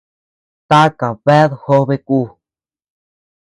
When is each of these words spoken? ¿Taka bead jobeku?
¿Taka 0.69 1.07
bead 1.25 1.51
jobeku? 1.63 2.21